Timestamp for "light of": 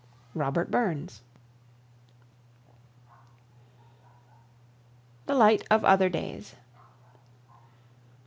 5.35-5.85